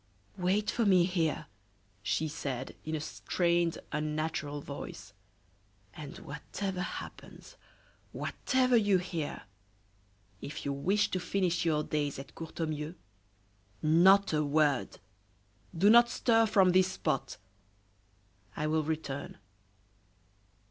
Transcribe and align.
"Wait 0.39 0.71
for 0.71 0.83
me 0.83 1.03
here," 1.03 1.45
she 2.01 2.27
said, 2.27 2.75
in 2.83 2.95
a 2.95 2.99
strained, 2.99 3.77
unnatural 3.91 4.59
voice, 4.59 5.13
"and 5.93 6.17
whatever 6.17 6.81
happens, 6.81 7.55
whatever 8.11 8.75
you 8.75 8.97
hear, 8.97 9.43
if 10.41 10.65
you 10.65 10.73
wish 10.73 11.11
to 11.11 11.19
finish 11.19 11.65
your 11.65 11.83
days 11.83 12.17
at 12.17 12.33
Courtornieu, 12.33 12.95
not 13.83 14.33
a 14.33 14.43
word! 14.43 14.97
Do 15.77 15.87
not 15.87 16.09
stir 16.09 16.47
from 16.47 16.71
this 16.71 16.93
spot; 16.93 17.37
I 18.55 18.65
will 18.65 18.81
return." 18.83 19.37